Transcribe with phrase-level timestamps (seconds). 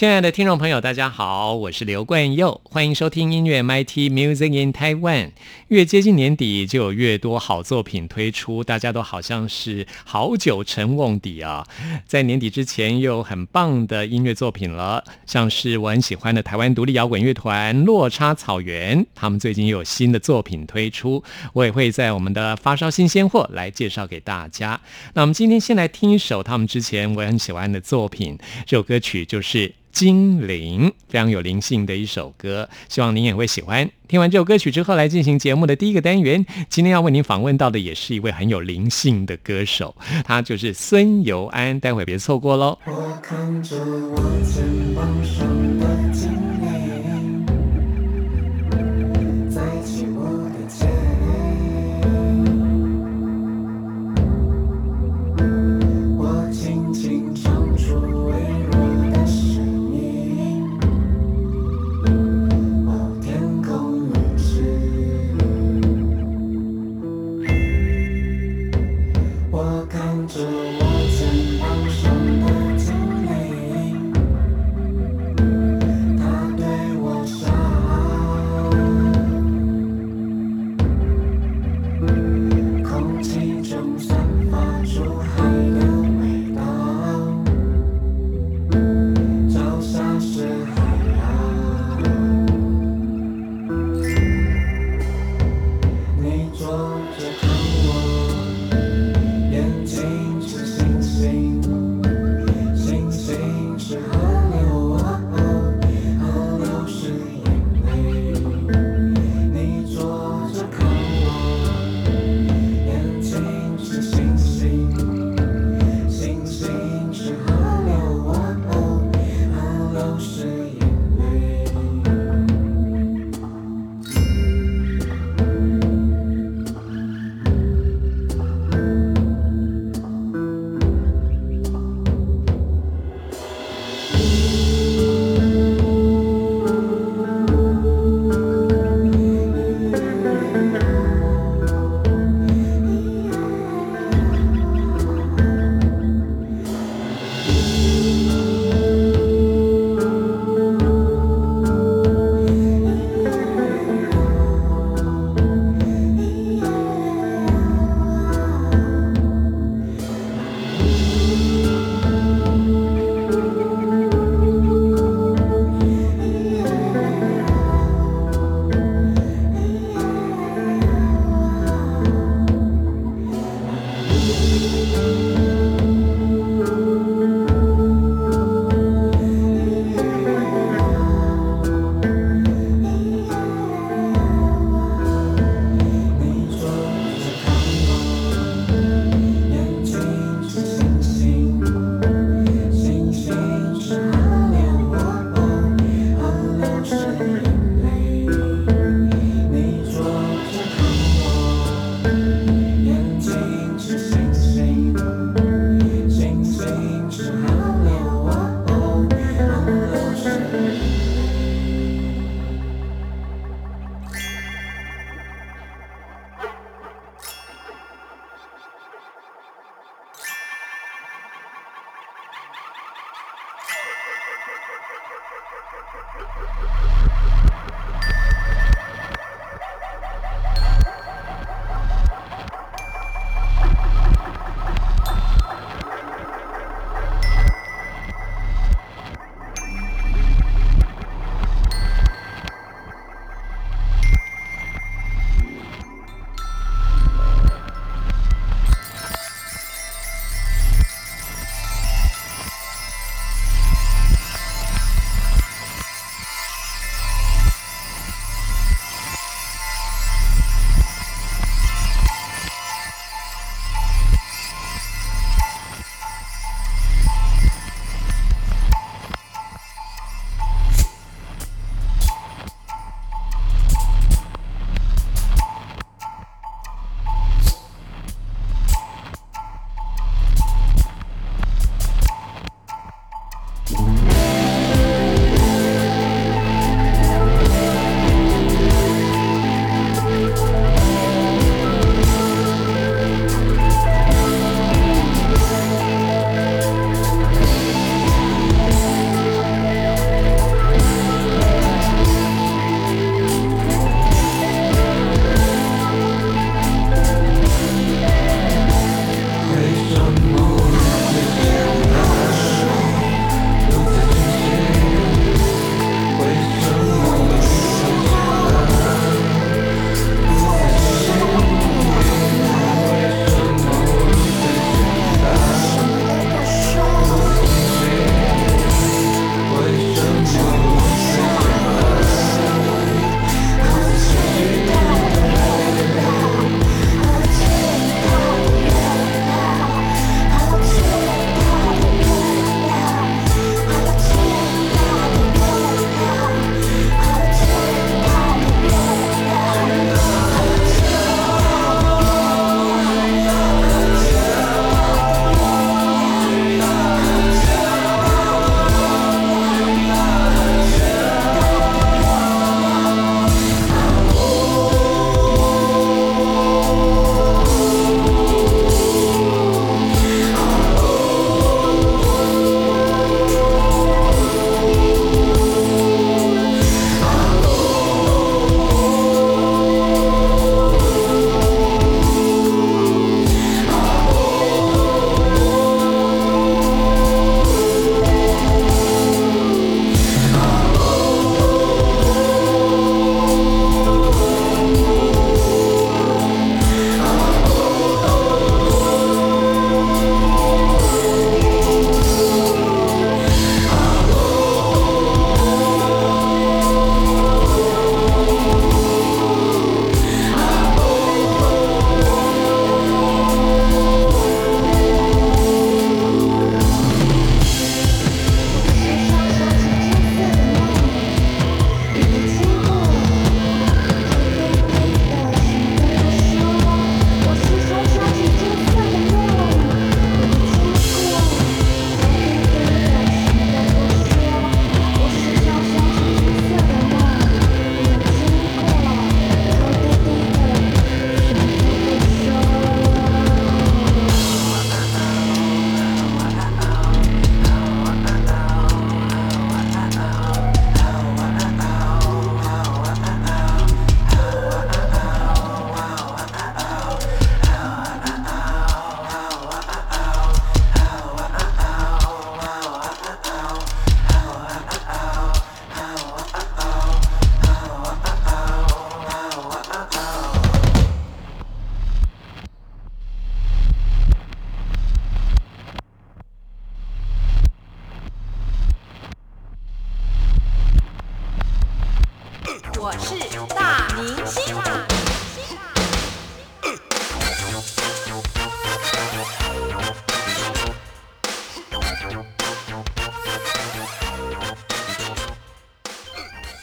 [0.00, 5.32] 亲爱的听众朋友，大家好，我是刘冠佑，欢迎收听音乐 MIT Music in Taiwan。
[5.68, 11.66] 越接近年底，就有越多好作品推出，大家都好像是好久成瓮底啊。
[12.06, 21.22] 在年底之前，又有很棒的音乐作品了，像是我很喜欢的台湾独立摇滚乐团落差草原，他们最近又有新的作品推出，
[21.52, 24.80] 我也会在我们的发烧新鲜货来介绍给大家。
[25.12, 29.74] 那我们今天先来听一首他们之前我很喜欢的作品，这首歌曲就是。
[29.92, 33.88] 精灵非常有灵性的一首歌，希望您也会喜欢。
[34.08, 36.44] 听完这首歌曲之后，来进行节目的第一个单元。
[36.68, 41.78] 今天要为您访问到的也是一位很有灵性的歌手，他就是孙尤安。
[41.78, 42.78] 待会别错过喽。
[42.86, 45.46] 我看着我肩膀上
[45.78, 45.86] 的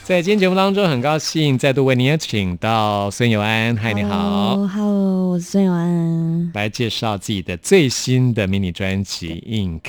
[0.08, 3.76] 在今天节目当中，很高兴再度为您邀请到孙友安。
[3.76, 9.82] 嗨，你好，Hello，我是孙友安，来介绍自己的最新的迷你专辑《Ink》。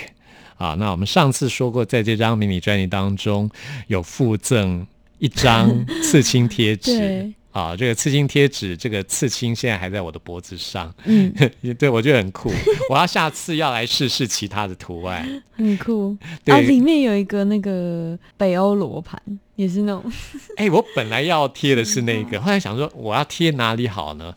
[0.56, 3.48] 啊，那我们上次说过，在这张迷你专辑当中
[3.86, 4.84] 有附赠
[5.18, 7.32] 一张 刺青贴纸。
[7.52, 10.92] 啊，这个刺青贴纸，这个刺青现在还在我的脖子上。
[11.04, 11.32] 嗯，
[11.78, 12.50] 对我觉得很酷。
[12.90, 16.16] 我要下次要来试试其他的图案， 很酷。
[16.46, 19.22] 啊，里面有一个那个北欧罗盘，
[19.58, 20.12] 也是那种。
[20.56, 24.32] 哎，我本来要贴的是那个，后来想说我要贴哪里好呢？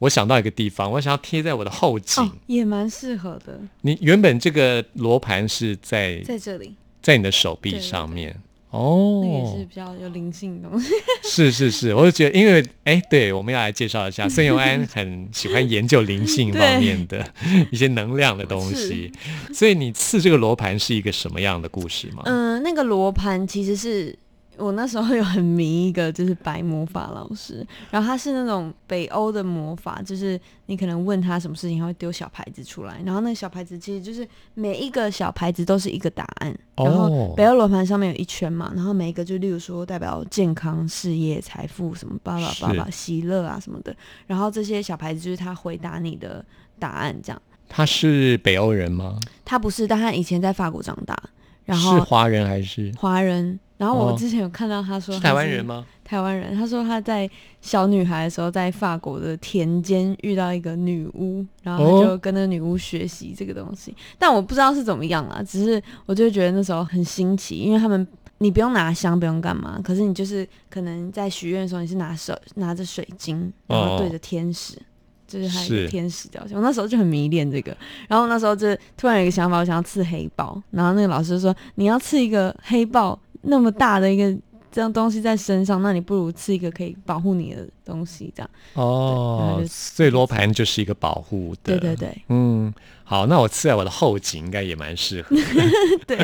[0.00, 3.60] 我想到一个地方，我想要贴在我的后颈，也蛮适合的。
[3.82, 8.36] 你原本这个罗盘是在在这里，在你的手臂上面。
[8.70, 10.90] 哦，那也是比较有灵性的东西。
[11.22, 17.24] 是是是，我就觉得，因为哎，对，我们要来介绍一下 孙永安，很喜欢研究灵性方面的
[17.70, 19.12] 一些能量的东西。
[19.54, 22.24] 所以你刺这个罗盘是一个什么样的故事吗？
[22.26, 24.18] 嗯，那个罗盘其实是。
[24.56, 43.94] 我那时候有很迷一个，就是白魔法老师，然后他是那种北欧的魔法，就是你可能问他什么事情，他会丢小牌子出来，然后那个小牌子其实就是每一个小牌子都是一个答案，然后北欧罗盘上面有一圈嘛，然后每一个就例如说代表健康、事业、财富什么，爸爸爸爸喜乐啊什么的，
[44.26, 46.44] 然后这些小牌子就是他回答你的
[46.78, 47.42] 答案，这样。
[47.68, 49.18] 他是北欧人吗？
[49.44, 51.18] 他不是，但他以前在法国长大，
[51.64, 53.58] 然后是华人还是华人？
[53.76, 55.84] 然后我之前有看到他说，台湾人吗？
[56.04, 57.28] 台湾人，他说他在
[57.60, 63.94] 小女孩的时候在法国的田间遇到一个女巫，然后他就跟那女巫学习这个东西。
[64.18, 68.06] 但我不知道是怎么样啦，只是我就觉得那时候很新奇，因为他们
[68.38, 74.78] 你不用拿香，不用干嘛，可是你就是可能在许愿的时候，你是拿手拿着水晶，然后对着天使，
[75.26, 76.58] 就是还有天使雕像。
[76.58, 77.76] 我那时候就很迷恋这个，
[78.08, 83.18] 然后那时候就突然有一个想法，我想要刺黑豹，然后那个老师说你要刺一个黑豹。
[83.44, 84.36] 那么大的一个
[84.70, 89.62] 这样东西在身上，那你不如吃一个可以保护你的东西，这样哦。
[89.68, 92.72] 所以罗盘就是一个保护的，对对对，嗯。
[93.06, 95.36] 好，那我刺在我的后颈应该也蛮适合，
[96.08, 96.16] 对，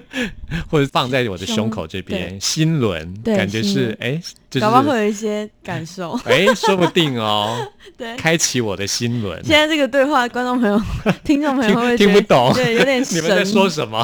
[0.70, 4.18] 或者放在我的胸口这边，心轮，感觉是哎，
[4.58, 7.58] 搞不好会有一些感受， 哎，说不定哦，
[7.98, 9.38] 对，开启我的心轮。
[9.44, 10.80] 现在这个对话，观众朋友、
[11.24, 14.02] 听众朋友会听不懂，对，有点你们在说什么？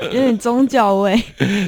[0.00, 1.16] 有点宗教味。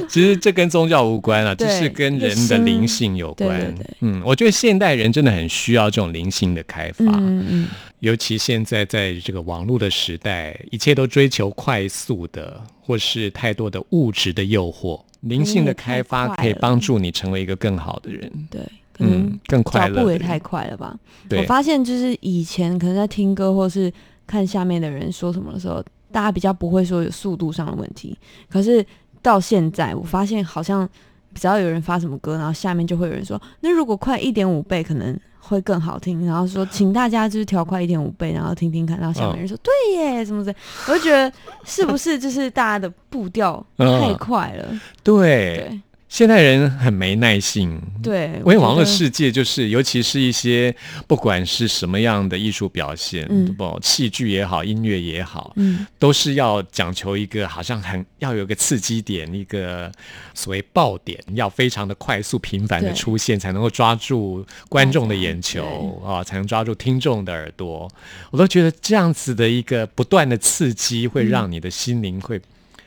[0.09, 3.73] 其实这跟宗教无关啊，这是跟人的灵性有关。
[4.01, 7.05] 嗯，我觉得现代人真的很需要这种灵性的开发。
[7.05, 7.67] 嗯嗯。
[7.99, 15.01] 尤其现在在这个网络的时代，一切都追求快速的，或是太多的物质的诱惑。
[15.21, 18.29] 灵性的开发可以帮助你成为一个更好的人。
[18.51, 18.61] 对，
[18.99, 19.95] 嗯，更快乐。
[19.95, 20.93] 脚步也太快了吧？
[21.29, 23.89] 我发现就是以前可能在听歌或是
[24.27, 28.17] 看下面的人说什么的时候，大家比较不会说有速度上的问题。
[28.49, 28.85] 可是
[29.21, 30.87] 到现在，我发现好像
[31.35, 35.19] 只要有人发什么歌，然后下面就会有人说，那如果快一点五倍，可能。
[35.45, 38.97] 会更好听，然后说，请大家就是调快一点五倍，然后听听看。
[38.97, 40.55] 然后下面人说，对耶，什么的，
[40.87, 41.29] 我就觉得
[41.65, 44.65] 是不是就是大家的步调太快了？
[45.03, 45.81] 对。
[46.13, 50.73] 现代人很没耐性，对，因为网络世界就是，尤其是一些
[51.07, 53.27] 不管是什么样的艺术表现，
[53.57, 59.91] 不，戏剧也好，音乐也好，嗯，都是要讲求一个好像很要有个刺激点，一个
[60.35, 67.91] 所谓爆点，要非常的快速频繁的出现，才能够抓住观众的眼球啊，才能抓住听众的耳朵。
[68.29, 72.39] 我都觉得这样子的一个不断的刺激，会让你的心灵会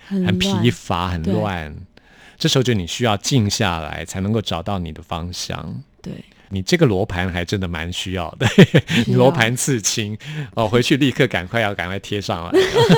[0.07, 1.75] 很疲乏、很乱。
[2.39, 5.83] 这时候就你需要静下来，才能够找到你的方向。
[6.03, 6.13] 对
[6.51, 8.47] 你这个罗盘还真的蛮需要的，
[9.09, 10.17] 罗盘刺青
[10.55, 12.53] 哦， 回去立刻赶快要赶快贴上来，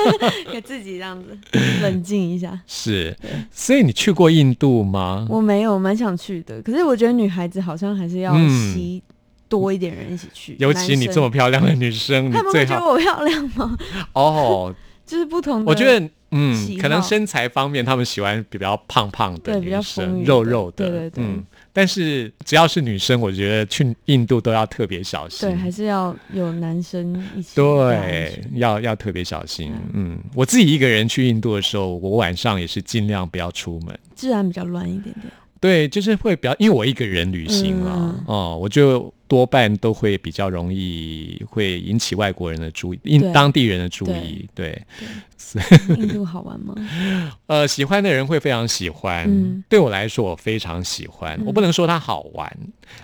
[0.53, 1.35] 给自己这样子
[1.81, 2.61] 冷静一下。
[2.67, 3.17] 是，
[3.51, 5.25] 所以你去过印度吗？
[5.27, 6.61] 我没有，蛮想去的。
[6.61, 9.01] 可是我觉得女孩子好像还是要吸
[9.47, 13.75] 多一点人一起去，尤其你这么漂亮的女生，他们会觉得我漂亮吗？
[14.13, 14.75] 哦，
[15.07, 16.07] 就是不同的，我觉得。
[16.31, 20.87] 嗯，可能身材方面，他们喜欢比较胖胖的女生，肉肉的。
[20.87, 21.23] 对对对。
[21.23, 21.43] 嗯，
[21.73, 25.49] 但是只要是女生，我觉得去印度都要特别小心。
[25.49, 27.55] 对，还是要有男生一起。
[27.55, 29.73] 对，要要特别小心。
[29.93, 33.97] 嗯，我自己一个人去印度的时候，我晚上也是尽量不要出门。
[34.15, 35.25] 治安比较乱一点点。
[35.59, 38.23] 对，就是会比较，因为我一个人旅行嘛，嗯。
[38.27, 43.31] 哦，我就多半都会比较容易会引起外国人的注意，因对。
[43.33, 44.81] 当地人的注意，对，
[45.97, 46.73] 印度好玩吗？
[47.47, 49.63] 呃，喜欢的人会非常喜欢，嗯。
[49.67, 51.43] 对我来说我非常喜欢，嗯。
[51.45, 52.51] 我不能说它好玩，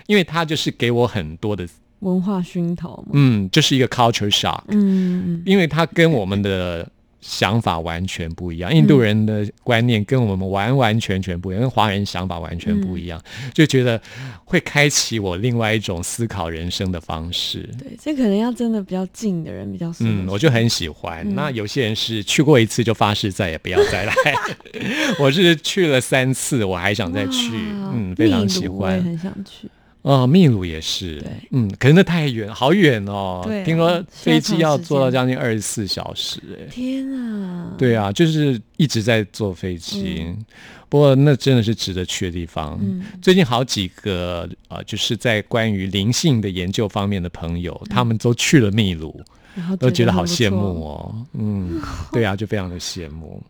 [0.06, 1.68] 因为它就是给我很多的，
[2.00, 3.08] 文化熏陶嘛？
[3.12, 6.88] 嗯，就是一个 culture shock，嗯嗯因为它跟我们的
[7.20, 13.20] 想法完全不一样，印度人的观念跟我们完完全全不一样，跟华人想法完全不一样，
[13.52, 14.00] 就觉得
[14.44, 17.68] 会开启我另外一种思考人生的方式。
[17.78, 19.92] 对，这可能要真的比较近的人比较。
[20.00, 21.26] 嗯，我就很喜欢。
[21.28, 24.12] 嗯那有些人是去过一次就发誓再也不要再来，
[25.18, 27.50] 我是去了三次，我还想再去。
[27.92, 29.02] 嗯，非常喜欢。
[29.02, 29.68] 很想去。
[30.06, 31.18] 哦，秘鲁也是。
[31.20, 33.42] 对嗯，可是那太远，好远哦。
[33.44, 36.70] 对啊听说飞机要坐到将近二十四小时、哎。
[36.70, 37.74] 天啊！
[37.76, 40.24] 对啊，就是一直在坐飞机。
[40.88, 42.78] 不过那真的是值得去的地方。
[42.80, 49.20] 嗯最近好几个呃，就是在关于灵性的研究方面的朋友，他们都去了秘鲁。
[49.78, 50.86] 都觉得好羡慕。
[50.86, 51.80] 哦，嗯，
[52.12, 53.42] 对啊，就非常的羡慕。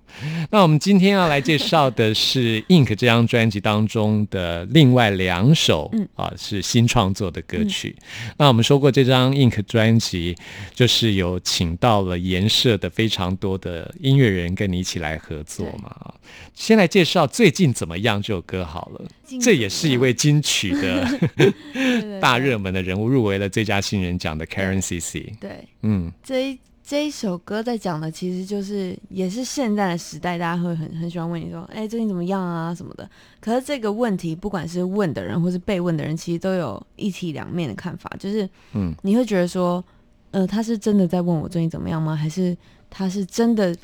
[0.50, 7.94] 那我们今天要来介绍的是《Ink》这张专辑当中的另外两首，嗯啊，是新创作的歌曲。
[8.38, 10.34] 那我们说过，这张《Ink》专辑
[10.74, 16.14] 就是有请到了颜社的非常多的音乐人跟你一起来合作嘛。
[16.54, 19.08] 先来介绍最近怎么样这首歌好了，近
[19.40, 21.06] 这也是一位金曲的
[22.20, 25.32] 大热门的人物，入围了最佳新人奖的 Karen CC。
[25.40, 26.12] 对，嗯。
[26.22, 33.10] 这一这一首歌在讲的其实就是也是现在的时代，大家会很很喜欢问你说，哎、最近怎么样啊什么的。
[33.40, 39.84] 可是这个问题，不管是问的人或是被问的人，其实都有一体两面的看法，就是嗯你会觉得说，
[40.30, 42.14] 呃，他是真的在问我最近怎么样吗？
[42.14, 42.56] 还是
[42.88, 43.76] 他是真的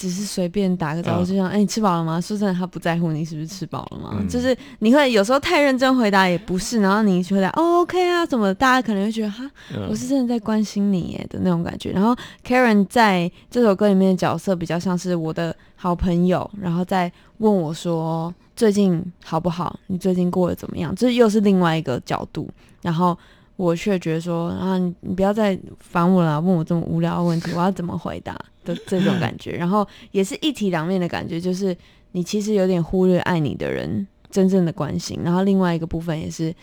[0.00, 2.18] 只是随便打个招呼，嗯就像哎、你吃饱了吗？
[2.18, 4.16] 说真的，他不在乎你是不是吃饱了吗？
[4.18, 9.44] 嗯就是你会有时候太认真回答也不是，然后你回答哦 OK 啊怎么，大家可能会觉得哈。
[9.76, 11.90] 嗯我是真的在关心你耶的那种感觉。
[11.90, 12.16] 然后
[12.46, 19.78] Karen 在这首歌里面的角色比较像是我的好朋友，然后再问我说最近好不好？
[19.88, 20.94] 你最近过得怎么样？
[20.94, 22.48] 这又是另外一个角度。
[22.80, 23.16] 然后
[23.60, 28.32] 我却觉得说啊，你你不要再烦我了啊，问我这么无聊的问题，我要怎么回答
[28.64, 29.52] 的这种感觉。
[29.52, 31.76] 然后也是一体两面的感觉，就是
[32.12, 36.54] 你其实有点忽略爱你的人真正的关心，然后另外一个部分也是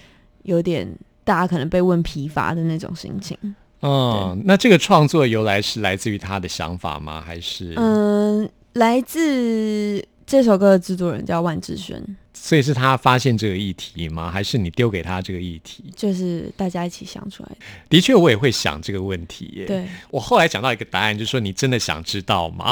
[0.42, 0.92] 有点
[1.24, 3.38] 大家可能被问疲乏的那种心情。
[3.82, 7.22] 嗯，那这个创作由来是来自于他的想法吗？
[7.22, 7.74] 还是？
[7.76, 12.04] 嗯，来自这首歌的制作人叫万志轩，
[12.40, 14.32] 所以是他发现这个议题吗？
[14.32, 15.84] 还是你丢给他这个议题？
[15.96, 17.58] 就是大家一起想出来的。
[17.90, 22.72] 的确，我也会想这个问题耶。，对，我后来讲到一个答案，就是说你真的想知道吗？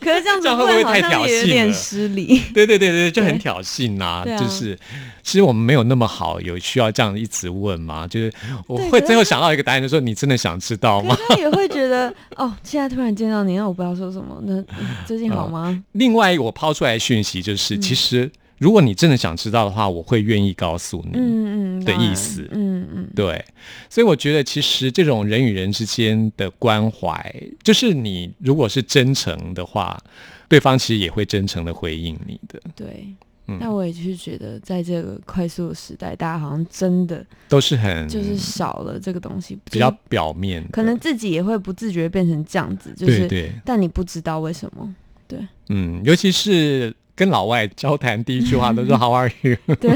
[0.00, 2.42] 可是这样子 会不会太挑像也有点衅了失礼。
[2.54, 4.78] 对对对对，就很对挑衅呐、就是，
[5.22, 8.06] 其实我们没有那么好，有需要这样一直问吗？
[8.08, 8.32] 就是
[8.66, 11.16] 我会最后想到一个答案，就是说你真的想知道吗？
[11.28, 14.40] 他也会觉得， 哦，现在突然见到你，那我不知道说什么。
[14.44, 14.66] 那、嗯
[15.06, 15.82] 最近好吗？
[15.92, 21.12] 另外一个我抛出来的讯息就是，嗯其实如果你真的想知道的话，我会愿意告诉你。
[21.14, 23.42] 嗯嗯的意思嗯嗯，对，
[23.88, 29.98] 所以我觉得其实这种人与人之间的关怀，就是你如果是真诚的话，
[30.46, 33.06] 对方其实也会真诚的回应你的，对。
[33.46, 44.94] 嗯但我也是觉得，在这个快速的时代，大家好像真的都是很就是少了这个东西，比较表面，可能自己也会不自觉变成这样子，就是对对，但你不知道为什么。
[45.26, 49.56] 对嗯，尤其是跟老外交谈，第一句话都说 How are you？
[49.80, 49.90] 对，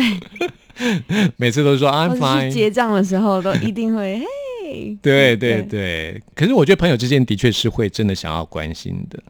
[1.37, 2.51] 每次都说 I'm fine。
[2.51, 4.97] 结账的时候都一定会嘿。
[5.03, 9.23] 对对对，可是我觉得朋友之间的确是会真的想要关心的，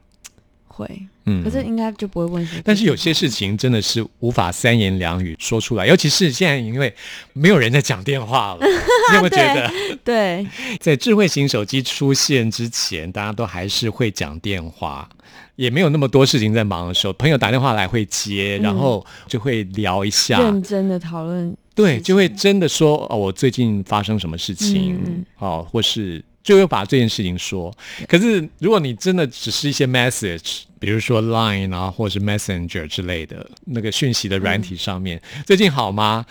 [0.68, 0.88] 会，
[1.26, 2.58] 嗯，可是应该就不会问说。
[2.64, 6.94] 但是有些事情真的是无法三言两语说出来，尤其是现在因为
[7.32, 8.64] 没有人在讲电话了，
[9.10, 9.70] 你有没有觉得，
[10.04, 10.46] 对
[10.80, 15.08] 在智慧型手机出现之前，大家都还是会讲电话，
[15.56, 18.62] 也没有那么多事情在忙的时候，朋友打电话来会接，嗯。
[18.62, 27.72] 然后就会聊一下，认真的讨论，对，就会真的说哦，我最近发生什么事情，哦，或是就会把这件事情说。
[28.08, 36.26] 可是如果你真的只是一些 message，比如说 Line 啊，或是 Messenger 之类的那个讯息的软体上面，嗯最近好吗？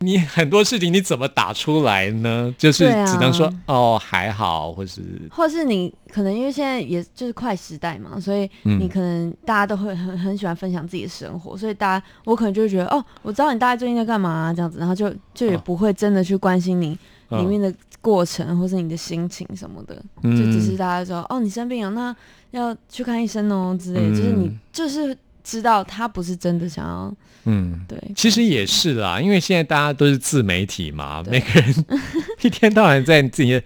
[0.00, 2.54] 你很多事情你怎么打出来呢？
[2.58, 8.78] 就是只能说、哦还好，或是或是你可能因为现在也就是快时代嘛，所以嗯。
[8.78, 16.98] 你可能大家都会很很喜欢分享自己的生活，所以大家我可能就会觉得哦，我知道你大概最近在干嘛、啊、这样子，然后就就也哦不会真的去关心你
[17.30, 17.40] 嗯。
[17.40, 22.14] 里面的过程，或是你的心情什么的，嗯就只是大家说哦你生病了，那
[22.58, 27.84] 要去看医生哦之类就是你就是知道他不是真的想要嗯。
[27.86, 27.96] 对。
[28.16, 31.84] 其实也是啦，因为现在大家都是自媒体嘛，每个人
[32.42, 33.60] 一天到晚在自己的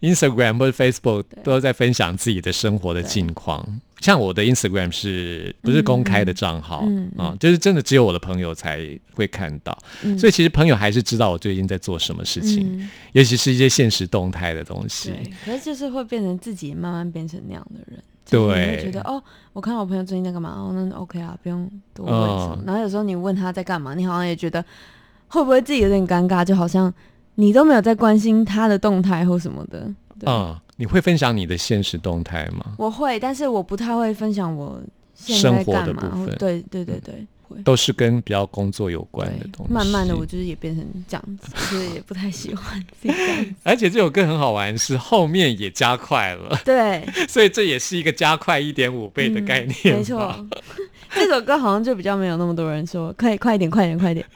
[0.00, 3.80] Instagram 或者 Facebook 都在分享自己的生活的近况。
[4.00, 7.36] 像我的 Instagram 是不是公开的账号、嗯嗯啊？
[7.40, 8.78] 就是真的只有我的朋友才
[9.14, 15.14] 会看到，嗯所以其实朋友还是知道我最近在做什么事情，嗯尤其是一些现实动态的东西。
[15.46, 22.56] 可是就是会变成自己慢慢变成那样的人，对觉得哦，我看我朋友最近在干嘛，哦，那 OK 啊，不用多问什么。
[22.60, 24.64] 嗯然后有时候你问他在干嘛，你好像也觉得
[25.28, 26.92] 会不会自己有点尴尬，就好像
[27.36, 29.80] 你都没有在关心他的动态或什么的。
[30.24, 32.74] 啊，嗯，你会分享你的现实动态吗？
[32.78, 34.80] 我会，但是我不太会分享我
[35.14, 36.26] 现在干嘛。
[36.38, 37.56] 对对对对，会。
[37.62, 39.72] 都是跟比较工作有关的东西。
[39.72, 43.54] 慢慢的，我就是也变成这样子， 就是也不太喜欢这样子。
[43.62, 50.46] 而且这首歌很好玩，是后面也加快了，对， 所以这也是一个加快一点五倍的概念、嗯没错。
[51.14, 54.26] 这首歌好像就比较没有那么多人说，快快一点，快一点，快一点。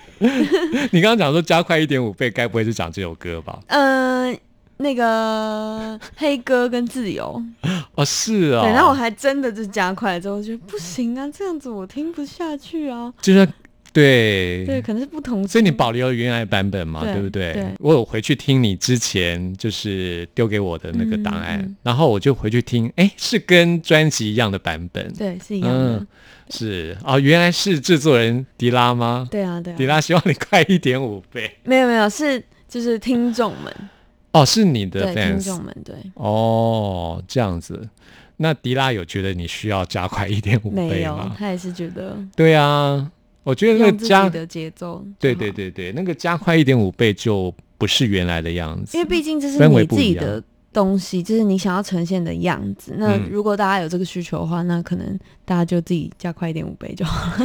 [0.92, 3.59] 你刚刚讲说加快一点五倍，该不会是讲这首歌吧？
[3.66, 4.38] 嗯、
[4.80, 7.42] 那个黑哥跟自由，
[7.94, 8.62] 哦，是哦。
[8.62, 13.12] 对，然后我还真的就加快了之后，我觉得不行啊，这样子我听不下去啊。
[13.20, 13.46] 就是
[13.92, 15.46] 对对，可能是不同。
[15.46, 17.52] 所以你保留了原来版本嘛，对对不对？
[17.52, 25.12] 对我有回去听你之前就是丢给我的那个档案，然后我就回去听，哎，是跟专辑一样的版本。
[25.14, 25.96] 对是一样的。
[25.96, 26.06] 嗯，
[26.50, 29.28] 是哦，原来是制作人迪拉吗？
[29.30, 29.76] 对啊，对啊。
[29.76, 31.50] 迪拉希望你快一点五倍。
[31.64, 33.74] 没有没有，是就是听众们，
[34.32, 37.88] 哦，是你的听 fans 众们，对，哦，这样子。
[38.36, 41.36] 那迪拉有觉得你需要加快一点五没有倍吗，？
[41.38, 43.10] 他也是觉得对啊，
[43.42, 49.08] 我觉得那个加己，的节奏，对对，对对，那个加快一点五倍就不是原来的样子因为。
[49.08, 52.94] 毕竟这是你自己的东西，就是你想要呈现的样子。
[52.96, 57.44] 那嗯如果大家有这个需求的话，那可能大家就自己加快一点五倍就好。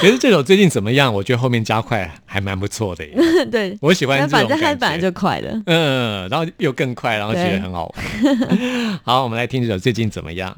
[0.00, 1.12] 可是这首最近怎么样？
[1.12, 3.14] 我觉得后面加快还蛮不错的耶，
[3.50, 4.98] 对，我喜欢那这种反正它本来。
[4.98, 5.62] 就快的。
[5.66, 8.98] 嗯，然后又更快，然后觉得很好玩。
[9.04, 10.56] 好，我们来听这首最近怎么样？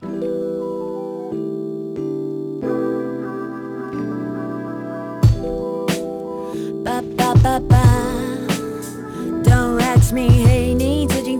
[6.84, 7.76] 爸爸爸爸
[9.44, 10.47] ，Don't ask me，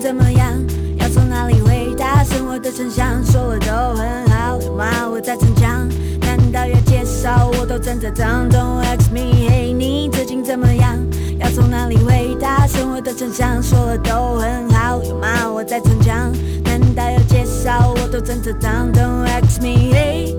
[0.08, 0.54] 怎么样？
[0.96, 2.24] 要从哪里回答？
[2.24, 5.06] 生活的真相，说我都很好，有吗？
[5.06, 5.86] 我在逞强，
[6.22, 7.50] 难道要介绍？
[7.60, 8.48] 我都正在长。
[8.48, 10.96] Don't ask me，嘿，你最近怎么样？
[11.38, 12.66] 要从哪里回答？
[12.66, 15.46] 生活的真相，说我都很好，有吗？
[15.46, 16.32] 我在逞强，
[16.64, 17.92] 难道要介绍？
[17.94, 18.90] 我都正在长。
[18.90, 20.37] Don't ask me，嘿，嘿，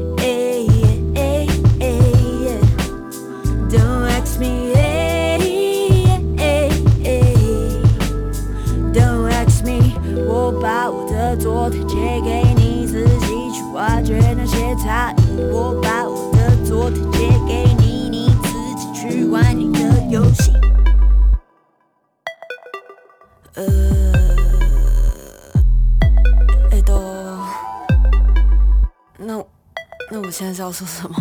[30.39, 31.17] 现在是要说什么？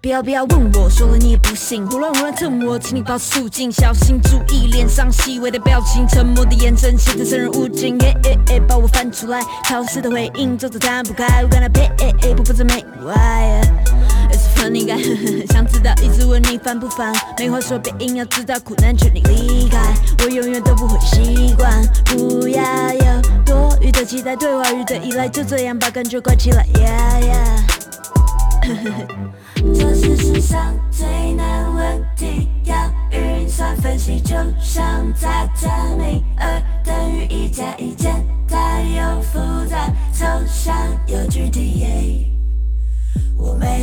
[0.00, 1.84] 不要不要问我，说了你也不信。
[1.88, 7.98] 胡乱胡乱蹭我，请你保持肃静，小心注意脸上细微的表情，沉默的眼神写着生人勿近。
[7.98, 11.88] 耶耶耶，把我翻出来，潮湿的回应，皱褶弹不开，我跟他配，
[12.32, 13.60] 不负责没外。
[14.60, 17.14] It's funny guy，想知道，一直问你烦不烦？
[17.38, 19.78] 没话说，别硬要知道，苦难劝你离开，
[20.22, 21.82] 我永远都不会习惯。
[22.04, 26.66] 不要有多余的期待，对话语的依赖，就这样把感觉关起来。
[26.74, 27.62] Yeah yeah。
[29.74, 32.74] 这是世上最难问题，要
[33.10, 38.12] 运算分析，就像在证明二等于一加一，简
[38.46, 39.38] 单又复
[39.70, 42.26] 杂，抽象又具体。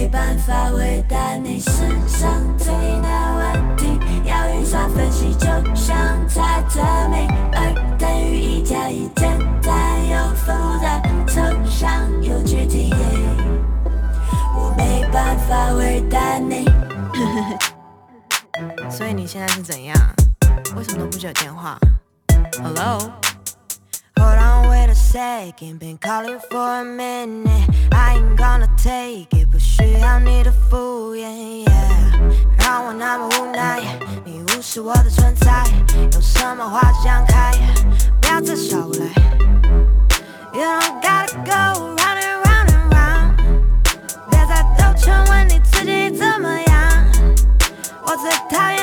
[0.07, 1.69] 没办法回答你世
[2.07, 10.47] 上最难问题，要运算分析，就像在证明二等于一加一，简单又复
[10.81, 12.93] 杂，抽象又具体。
[14.55, 16.63] 我没办法回答你。
[18.89, 19.93] 所以你现在是怎样？
[20.77, 21.77] 为什么都不接我电话
[22.63, 27.67] ？Hello？Hold on, wait a second, been calling for a minute.
[27.91, 31.63] I ain't gonna take it，需要你的敷衍
[32.57, 33.79] 让我那么无奈，
[34.25, 35.63] 你无视我的存在，
[36.11, 37.51] 有什么话就讲开，
[38.19, 39.05] 不要再耍无赖。
[40.51, 42.67] You don't gotta go round and round.
[42.71, 43.29] and round，
[44.31, 47.05] 别再兜圈问你自己怎么样。
[48.03, 48.76] 我最讨厌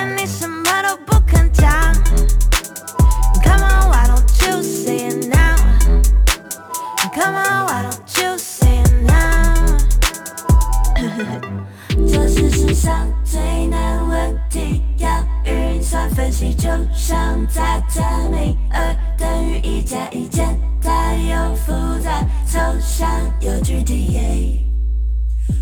[16.14, 21.72] 分析，就像在证明二等于一加一，简单又复
[22.02, 23.08] 杂，抽象
[23.40, 24.64] 又具体。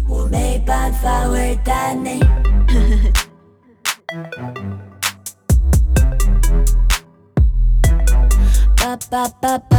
[0.07, 2.21] 我没办法回答你。
[8.77, 9.79] ba ba ba ba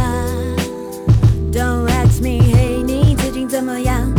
[1.51, 4.11] Don't ask me，嘿，你最近怎么样？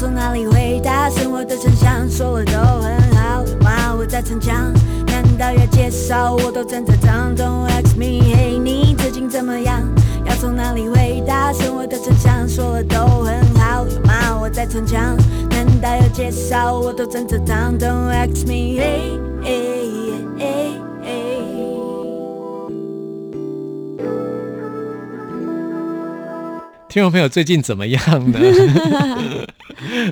[0.00, 1.10] 从哪里回答？
[1.10, 3.94] 生活的真相说了都很好，有吗？
[3.94, 4.72] 我在逞强，
[5.06, 6.32] 难道要介绍？
[6.36, 7.36] 我都正在当。
[7.36, 9.82] Don't ask me，嘿，你最近怎么样？
[10.24, 11.52] 要从哪里回答？
[11.52, 14.38] 生活的真相说了都很好，有吗？
[14.40, 15.14] 我在逞强，
[15.50, 16.72] 难道要介绍？
[16.78, 17.78] 我都正在当。
[17.78, 19.90] Don't ask me，嘿，嘿，
[20.38, 20.79] 嘿，
[26.90, 28.00] 听众朋友最近怎么样
[28.32, 28.40] 呢？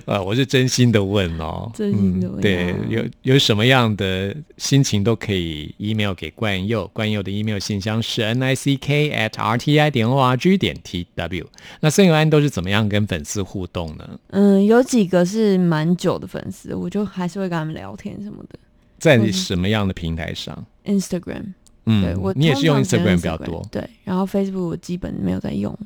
[0.07, 10.09] 呃， 我是真心的问哦，真心的问啊对，有有什么样的心情都可以 email 给冠佑，冠佑的 email 信箱是 n i c k at r t i 点
[10.09, 11.45] o r g 点 t w。
[11.81, 14.09] 那孙友安都是怎么样跟粉丝互动呢？
[14.29, 18.57] 嗯，有几个是蛮久的粉丝，我就还是会跟他们聊天什么的。
[19.01, 21.55] 在嗯什么样的平台上？Instagram，、
[21.87, 25.77] 嗯，对我你也是用 Instagram 比较多，对，然后 Facebook 我基本没有在用。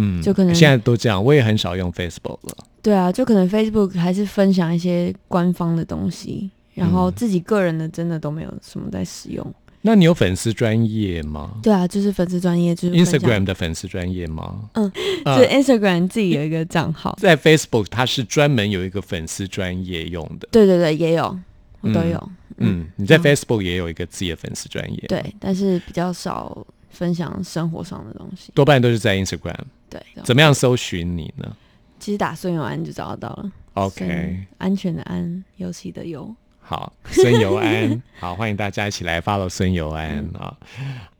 [0.00, 2.56] 嗯，就可能现在都这样，我也很少用 Facebook 了。
[2.82, 9.54] 对啊，就可能 Facebook 还是分享一些官方的东西，然后嗯自己个人的真的都没有什么在使用。
[9.82, 14.68] 那你有粉丝专业吗对啊，就是粉丝专业，就是？Instagram 的粉丝专业吗？
[14.74, 14.92] 嗯
[15.24, 17.16] 呃，就 Instagram 自己有一个账号。
[17.20, 20.46] 在 Facebook 它是专门有一个粉丝专业用的。
[20.52, 21.38] 对对对，也有，
[21.80, 22.30] 我都有。
[22.58, 28.52] 嗯，你在嗯 Facebook 也有一个自己的粉丝专业，，对，但是比较少分享生活上的东西。
[28.54, 29.56] 多半都是在 Instagram。
[29.90, 31.56] 对，怎么样搜寻你呢
[31.98, 33.52] 其实打孙友安就找得到了。
[33.74, 36.34] ？OK，安全的安，游戏的游。
[36.60, 40.56] 好，孙尤安， 好，欢迎大家一起来 follow 孙尤安啊。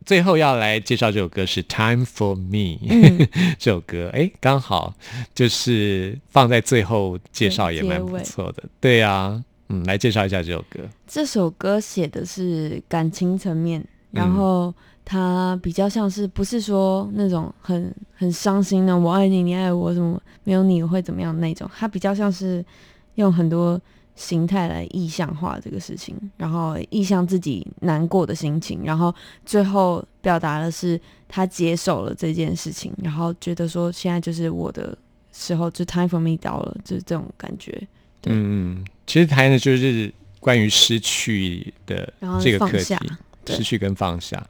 [0.06, 3.28] 最后要来介绍这首歌是《Time for Me》，嗯
[3.59, 4.94] 这首歌哎，刚好
[5.35, 8.62] 就是放在最后介绍也蛮不错的。
[8.80, 10.80] 对呀、嗯，来介绍一下这首歌。
[11.06, 14.72] 这首歌写的是感情层面，嗯然后
[15.12, 22.64] 它比较像是不是说那种很很伤心的“我爱你，你爱我”什么没有你会怎么样那种，他比较像是
[23.16, 23.81] 用很多
[24.14, 29.12] 形态来意象化这个事情，然后意象自己难过的心情，然后
[29.44, 34.96] 最后表达的是他接受了这件事情，然后觉得说现在就是我的
[35.33, 37.73] 时候，就 time for me 到了，就是这种感觉。
[38.20, 38.33] 对。
[38.33, 43.11] 嗯，其实谈的就是关于失去的然后这个课题放下，对
[43.51, 44.43] 失去跟放下，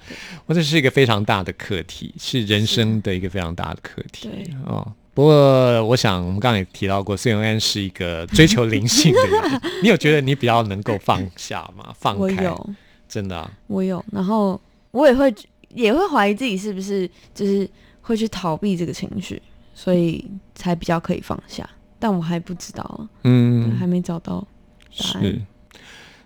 [0.47, 4.87] 我这是一个非常大的课题，是人生的一个非常大的课题对哦。
[5.13, 9.61] 不过，我想我们刚刚也提到过，孙永安是一个追求灵性的人。
[9.83, 11.93] 你有觉得你比较能够放下吗？
[11.99, 12.71] 放开，我有。
[13.09, 14.59] 真的、啊，我有，然后
[14.93, 15.35] 我也会
[15.75, 17.69] 也会怀疑自己是不是就是
[18.01, 19.43] 会去逃避这个情绪，
[19.75, 21.69] 所以才比较可以放下。
[21.99, 24.47] 但我还不知道啊，嗯，还没找到
[24.97, 25.23] 答案。
[25.25, 25.43] 是。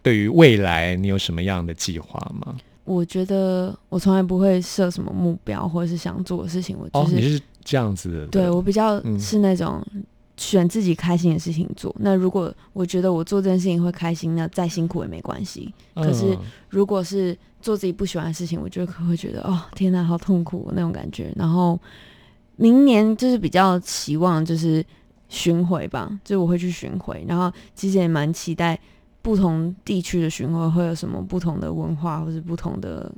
[0.05, 2.55] 对于未来，你有什么样的计划吗？
[2.85, 9.83] 我觉得我从来不会设什么目标或者是想做的事情，我哦，就是、你是这样子的，对我比较嗯是那种
[10.37, 11.95] 选自己开心的事情做。
[11.99, 15.73] 那如果我觉得我做这件事情会开心，那再辛苦也没关系。
[15.95, 16.38] 可是嗯
[16.69, 21.33] 如果是做自己不喜欢的事情，我就可会觉得哦，天哪，好痛苦那种感觉。
[21.37, 21.81] 然后
[22.57, 24.85] 明年就是比较期望就是
[25.31, 28.79] 巡回吧，就是我会去巡回，然后其实也蛮期待
[29.25, 33.11] 不同地区的巡回会有什么不同的文化或是不同的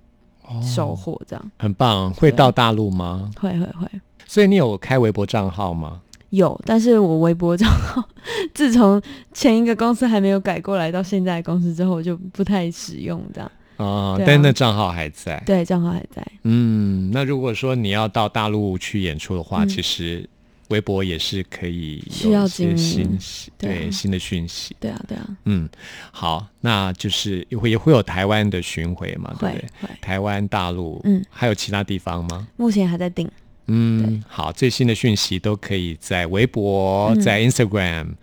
[0.63, 2.15] 收获，这样、很棒。
[2.15, 3.29] 会到大陆吗？
[3.41, 3.91] 会会会。
[4.25, 6.01] 所以你有开微博账号吗？
[6.31, 8.01] 有，但是我微博账号
[8.55, 13.51] 自从前一个公司还没有改过来到现在公司之后，我就不太使用这样。
[13.79, 15.43] 哦、啊但那账号还在。
[15.45, 16.25] 对，账号还在。
[16.45, 20.29] 嗯，那如果说你要到大陆去演出的话，嗯其实
[20.69, 24.75] 微博也是可以需要些信息，对新的讯息。
[24.81, 25.69] 对啊，对啊，嗯，
[26.11, 29.65] 好，那就是也会也会有台湾的巡回嘛，对不对？
[30.01, 32.49] 台湾、大陆，嗯，还有其他地方吗？
[32.57, 33.31] 目前还在定。
[33.69, 38.15] 嗯，好，最新的讯息都可以在微博、嗯在 Instagram、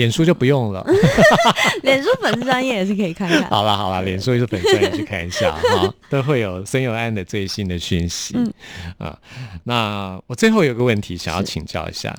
[0.00, 0.82] 脸书就不用了。
[1.84, 3.44] 脸书粉丝专业也是可以看看。
[3.50, 8.34] 好了好了，脸书是粉专也去看一下哈， 都会有孙友安的最新的讯息。
[8.34, 8.50] 嗯
[8.96, 9.18] 啊，
[9.64, 12.16] 那我最后有个问题想要是请教一下，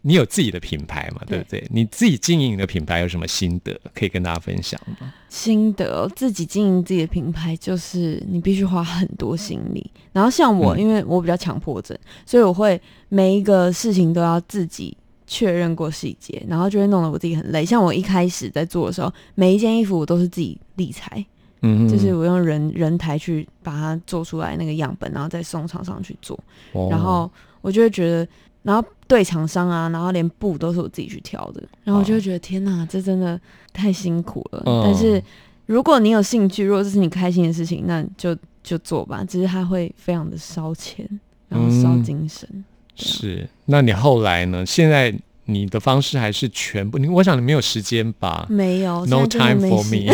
[0.00, 1.20] 你有自己的品牌嘛？
[1.26, 1.62] 对不对？
[1.70, 5.12] 你自己经营的品牌有什么心得可以跟大家分享吗？
[5.28, 9.90] 心得，自己经营自己的品牌，就是你必须花很多心力。
[10.12, 12.80] 然后像我，嗯因为我比较强迫症，所以我会
[13.10, 14.96] 每一个事情都要自己
[15.32, 17.64] 确认过细节，然后就会弄得我自己很累。
[17.64, 21.24] 像我一开始在做的时候，每一件衣服我都是自己理裁，
[21.62, 26.36] 嗯就是我用人人台去把它做出来那个样本，然后再送厂商去做。
[26.72, 28.26] 哦然后我就会觉得，
[28.64, 33.40] 然后对厂商啊，然后连布都是我自己去挑的，然后我就会觉得天哪，这真的
[33.72, 34.64] 太辛苦了。
[34.66, 35.22] 嗯但是
[35.66, 39.24] 如果你有兴趣，如果这是你开心的事情，那就就做吧。
[39.24, 41.08] 只是它会非常的烧钱，
[41.48, 42.64] 然后烧嗯精神。
[43.00, 44.64] 是，那你后来呢？
[44.66, 45.12] 现在
[45.46, 46.98] 你的方式还是全部？
[46.98, 50.12] 你我想你没有时间吧没有？No time for me。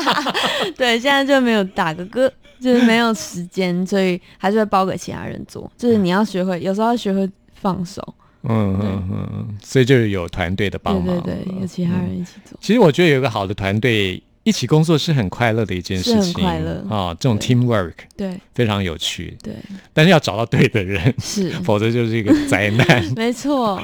[0.76, 5.70] 对，现在就没有打个歌，就是没有时间，所以还是会包给其他人做。
[5.78, 8.02] 就是你要学会，有时候要学会放手。
[8.48, 11.34] 嗯对嗯嗯，所以就是有团队的帮对忙对。
[11.34, 12.56] 对对，有其他嗯人一起做。
[12.60, 19.52] 其实我觉得有一个好的团队一起工作是很快乐的一件事是情，很快乐啊，这种 teamwork 对非常有趣，对，
[19.92, 23.04] 但是要找到对的人，是 否则就是一个灾难。
[23.16, 23.82] 没错。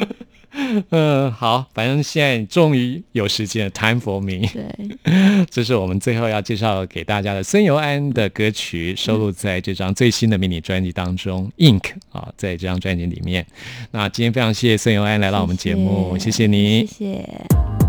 [0.90, 4.46] 嗯，好，反正现在终于有时间了，time for me。
[4.52, 13.46] 对，这是我们最后要介绍给大家的孙尤安的歌曲，收录在这张最新的迷你专辑当中，《Ink》啊，在这张专辑里面。
[13.92, 16.86] 那今天非常谢谢孙尤安来到我们节目，谢谢你。
[16.86, 17.81] 谢谢。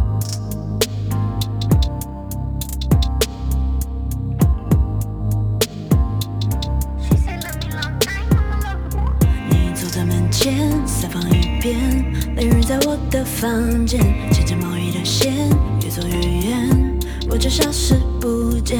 [12.93, 13.99] 我的房间，
[14.32, 15.34] 牵着毛衣的线
[15.82, 18.77] 越走越远，我就消失不见。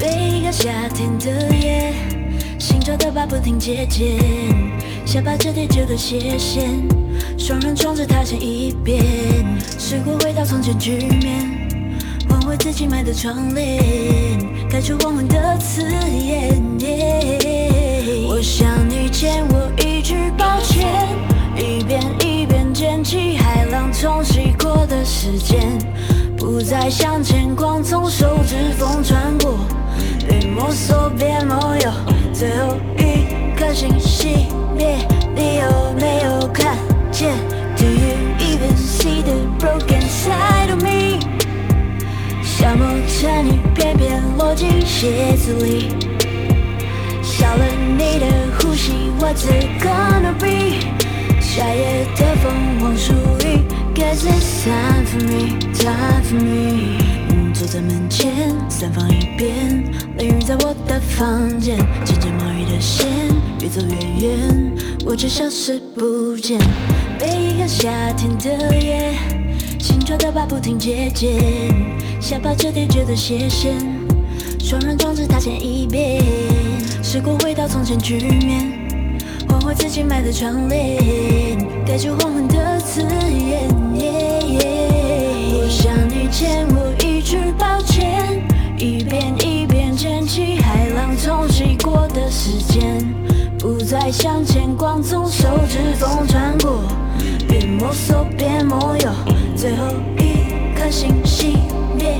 [0.00, 1.92] 每一个夏天的夜，
[2.58, 4.18] 心跳的把不停接近，
[5.04, 6.82] 下巴折叠着个斜线，
[7.36, 9.04] 双人床只踏前一遍，
[9.78, 11.68] 试过回到从前局面，
[12.30, 16.58] 换回自己买的窗帘，改出黄昏的刺眼。
[18.26, 20.88] 我想你欠我一句抱歉，
[21.54, 22.31] 一遍一
[22.82, 25.78] 掀起海浪冲洗过的时间，
[26.36, 29.56] 不再向前，光从手指缝穿过，
[30.26, 31.92] 边摸索边梦游，
[32.32, 34.98] 最后一颗星熄灭，
[35.32, 36.76] 你有没有看
[37.12, 37.30] 见
[37.76, 41.20] ？Do you even see the broken side of me？
[42.42, 45.88] 消磨着你，偏偏落进鞋子里。
[47.22, 47.64] 少了
[47.96, 48.26] 你的
[48.58, 51.01] 呼吸，What's it gonna be？
[54.62, 56.96] Time for me，time for me。
[57.30, 59.82] 嗯坐在门前，散放一边，
[60.16, 63.08] 淋雨在我的房间，牵着毛衣的线，
[63.60, 64.72] 越走越远，
[65.04, 66.60] 我却消失不见。
[67.18, 69.14] 被一个夏天的夜，
[69.80, 71.40] 心跳的把不停接近，
[72.20, 73.74] 下巴折叠着的斜线。
[74.60, 76.22] 双人装置踏前一遍，
[77.02, 78.81] 时过回到从前局面，
[79.52, 83.68] 换回自己买的窗帘，改出黄昏的刺眼。
[85.52, 88.42] 我想你欠我一句抱歉，
[88.78, 93.06] 一遍一遍捡起海浪冲洗过的时间，
[93.58, 96.80] 不再向前，光从手指缝穿过，
[97.46, 99.10] 边摸索边梦游，
[99.54, 99.84] 最后
[100.16, 101.58] 一颗星熄
[101.94, 102.16] 灭，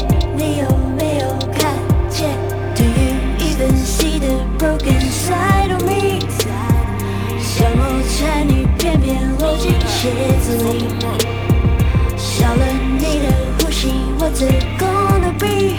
[8.82, 10.86] 着你，偏偏落进鞋子里，
[12.16, 12.66] 少了
[12.98, 13.26] 你的
[13.60, 15.76] 呼吸，What's it gonna be？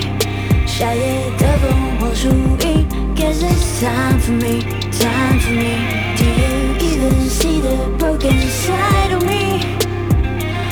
[0.66, 2.30] 夏夜的凤凰树
[2.66, 5.76] 影，Guess it's time for me，time for me。
[6.16, 9.60] Do you even see the broken side of me？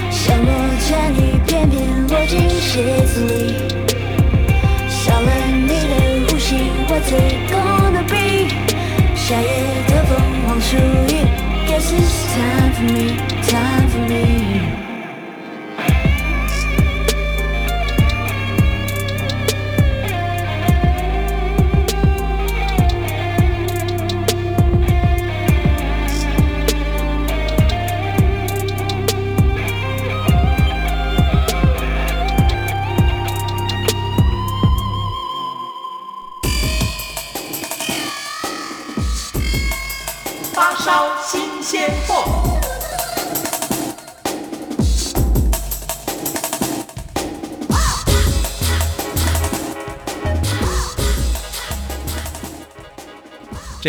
[0.10, 0.48] 消磨
[0.88, 3.56] 着你，偏偏落进鞋子里，
[4.88, 6.56] 少了你的呼吸
[6.88, 8.48] ，What's it gonna be？
[9.16, 9.48] 夏夜
[9.88, 10.18] 的凤
[10.48, 10.78] 凰树
[11.82, 14.41] 影，Guess it's time for me，time for me。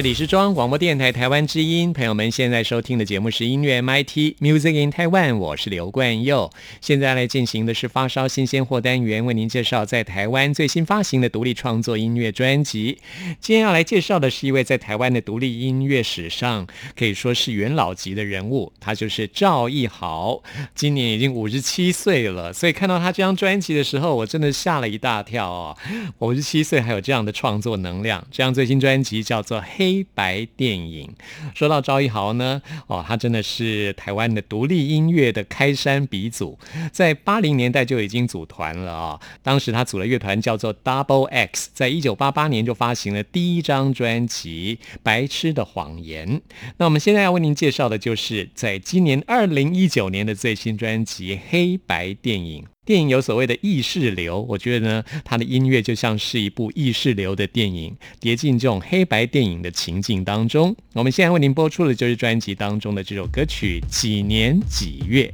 [0.03, 6.51] 里是中央广播电台台湾之音，朋友们现在收听的节目是音乐 MIT Music in Taiwan，我是刘冠佑。
[6.81, 12.99] 现在来进行的是发烧新鲜货单元，为您介绍在台湾最新发行的独立创作音乐专辑。
[13.41, 16.67] 今天要来介绍的是一位在台湾的独立音乐史上
[16.99, 20.43] 可以说是元老级的人物，他就是赵艺豪，
[20.75, 22.53] 今年已经五十七岁了。
[22.53, 25.79] 所以看到他这张专辑的时候，我真的吓了一大跳哦！
[26.19, 29.91] 五十七岁还有这样的创作能量，这张最新专辑叫做《黑》。
[29.93, 31.11] 黑白电影，
[31.55, 36.59] 说到赵一豪呢，哦，他真的是台湾的独立音乐的开山鼻祖，
[36.91, 39.21] 在八零年代就已经组团了啊。
[39.43, 46.27] 当时他组了乐团叫做 Double X，在一九八八年就发行了第一张专辑《白痴的谎言》。
[46.79, 52.65] 那我们现在要为您介绍的就是在今年二零一九年的最新专辑《黑白电影》。
[52.85, 60.75] 电影有所谓的意识流，我觉得呢，它的音乐就像是一部意识流的电影，叠进这种黑白电影的情境当中。
[60.95, 65.33] 我们现在为您播出的就是专辑当中的这首歌曲《几年几月》。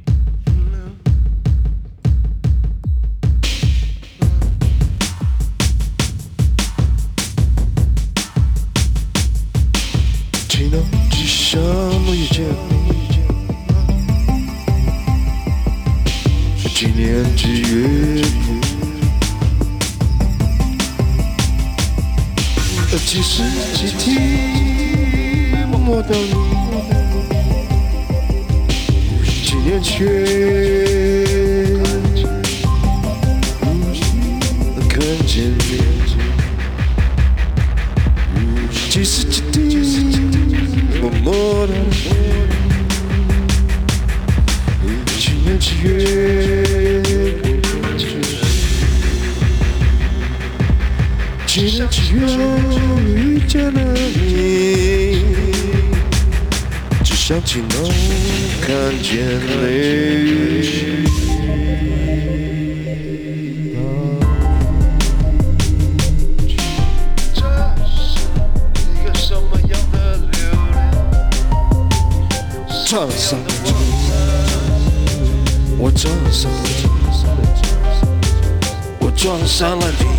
[16.79, 18.21] 几年几月，
[23.05, 24.15] 几时几地，
[25.67, 26.31] 默默等你。
[29.43, 30.07] 几年前，
[34.87, 35.83] 看见你。
[38.89, 39.57] 几时几地，
[41.01, 41.91] 默默等你
[45.17, 46.68] 几年几月。
[51.59, 52.21] 几年几月
[53.03, 53.81] 遇见了
[54.15, 55.25] 你，
[57.03, 57.83] 只想起能
[58.61, 58.69] 看
[59.03, 59.59] 见你。
[67.33, 67.41] 这
[67.83, 68.23] 是
[68.79, 70.31] 一个什么样的流
[70.71, 70.79] 连？
[72.87, 73.67] 撞上你，
[75.77, 76.87] 我撞上了你，
[79.01, 80.18] 我撞上了你。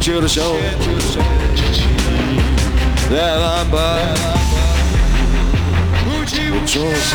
[0.00, 0.42] 旧的笑，
[3.08, 3.78] 在蓝白，
[6.04, 6.10] 我
[6.66, 7.10] 撞上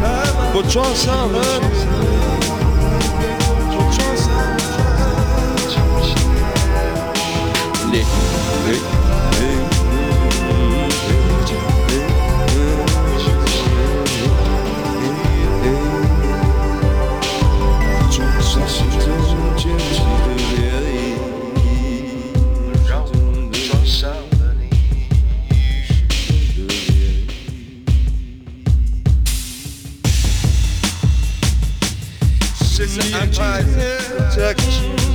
[0.00, 0.02] 了，
[0.54, 1.36] 我撞上了。
[34.34, 35.11] Jack.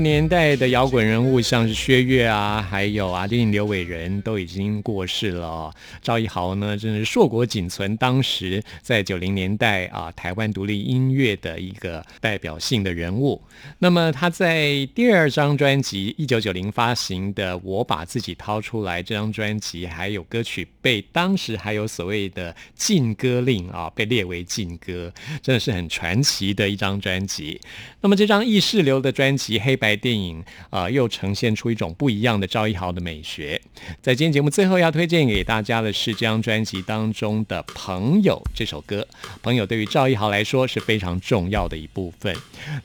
[0.00, 5.72] 年代的摇滚人物，像是薛岳啊，还有阿丁、刘伟仁，都已经过世了、
[6.02, 13.42] 赵一豪呢，真是硕果仅存，当时在九零年代啊，台湾独立音乐的一个代表性的人物。
[13.78, 27.60] 那么他在第二张专辑一九九零发行的《我把自己掏出来》这张专辑，还有歌曲被当时还有所谓的禁歌令啊，被列为禁歌，真的是很传奇的一张专辑。
[28.00, 33.60] 那么这张意识流的专辑黑白电影啊、又呈现出一种不一样的赵一豪的美学。
[34.02, 39.06] 在今天节目最后要推荐给大家的是这张专辑当中的《朋友》这首歌，
[39.42, 42.34] 《朋友》对于赵一豪来说是非常重要的一部分。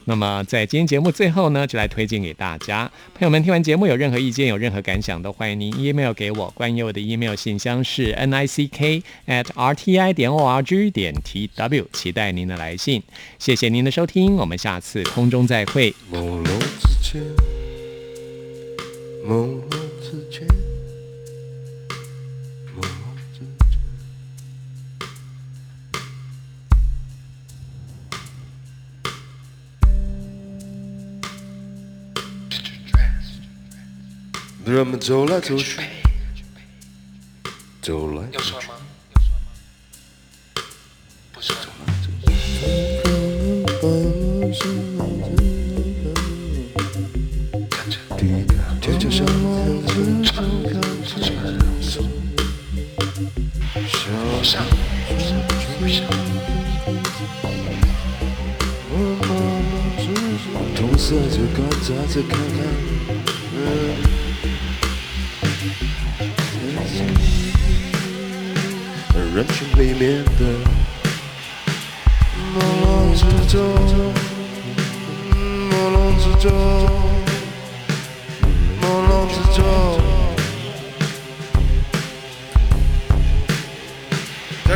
[0.05, 2.89] 那么在今天节目最后呢，就来推荐给大家。
[3.13, 6.49] 朋友们听完节目有任何意见、有任何感想，都欢迎您 email 给我。
[6.51, 11.13] 关于我的 email 信箱是 n i c k at r t i 点 o r g 点
[11.23, 13.01] t w，期待您的来信。
[13.39, 15.93] 谢谢您的收听，我们下次空中再会。
[17.03, 17.21] 间，
[19.27, 20.47] 朦胧之间，
[22.73, 22.87] 朦胧
[23.33, 23.45] 之间。
[34.65, 35.81] 人们走来走去，
[37.81, 38.51] 走来走去。
[41.35, 41.53] 走
[41.85, 42.07] 来走
[44.17, 44.22] 去。
[50.35, 50.41] 的
[53.87, 54.01] 小
[54.41, 54.51] 上
[60.75, 62.57] 同色着观察着看看，
[69.35, 70.41] 人群里面的
[72.53, 72.83] 朦胧
[73.15, 73.21] 之
[73.51, 73.53] 中，
[75.69, 76.51] 朦胧之中，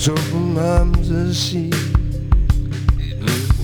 [0.00, 1.68] 映出满仔细。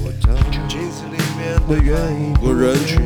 [0.04, 0.28] 我找
[0.68, 3.00] 镜子里面的原因，我人群，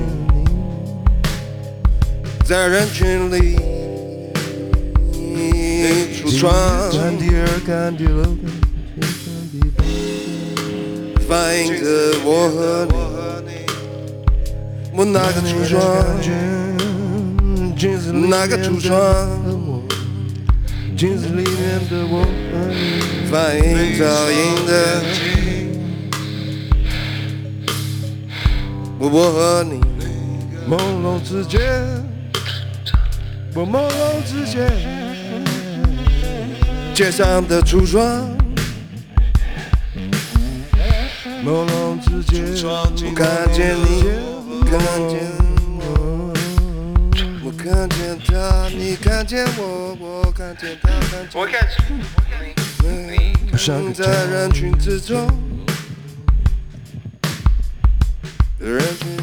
[2.44, 3.56] 在人群里
[6.16, 6.52] 橱窗，
[6.90, 8.24] 看第二看第六
[11.28, 11.86] 反映着
[12.24, 12.84] 我和
[13.46, 13.50] 你，
[14.92, 15.80] 我那个橱窗，
[17.78, 19.79] 镜子那个橱窗。
[21.00, 22.22] 镜子里面的我，
[23.30, 25.02] 反映照映的
[28.98, 29.80] 我我和你，
[30.68, 31.58] 朦胧之间，
[33.54, 34.70] 我朦胧之间，
[36.92, 38.28] 街上的橱窗，
[41.42, 42.84] 朦胧之间，我
[43.16, 44.04] 看见你，
[44.70, 44.78] 看
[45.08, 45.39] 见。
[47.72, 51.70] 看见他，你看见我，我看见他，看见我看见
[53.52, 55.24] 我像在人群之中，
[58.58, 59.16] 人群。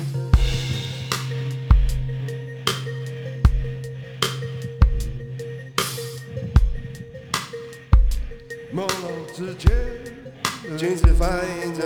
[8.73, 9.69] 朦胧之间，
[10.77, 11.27] 镜子反
[11.65, 11.83] 映着